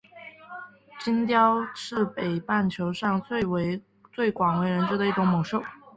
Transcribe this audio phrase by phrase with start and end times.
[0.99, 3.81] 金雕是北半球上一
[4.15, 5.61] 种广为人知的猛禽。